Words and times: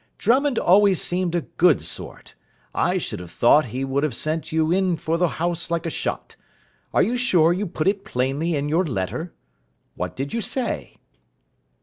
"Drummond 0.17 0.57
always 0.57 0.99
seemed 0.99 1.35
a 1.35 1.41
good 1.41 1.79
sort. 1.79 2.33
I 2.73 2.97
should 2.97 3.19
have 3.19 3.29
thought 3.29 3.65
he 3.65 3.85
would 3.85 4.01
have 4.01 4.15
sent 4.15 4.51
you 4.51 4.71
in 4.71 4.97
for 4.97 5.15
the 5.15 5.27
house 5.37 5.69
like 5.69 5.85
a 5.85 5.91
shot. 5.91 6.35
Are 6.91 7.03
you 7.03 7.15
sure 7.15 7.53
you 7.53 7.67
put 7.67 7.87
it 7.87 8.03
plainly 8.03 8.55
in 8.55 8.67
your 8.67 8.83
letter? 8.83 9.31
What 9.93 10.15
did 10.15 10.33
you 10.33 10.41
say?" 10.41 10.95